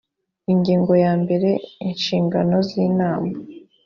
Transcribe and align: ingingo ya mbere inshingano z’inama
ingingo 0.51 0.91
ya 1.03 1.13
mbere 1.21 1.49
inshingano 1.87 2.55
z’inama 2.67 3.31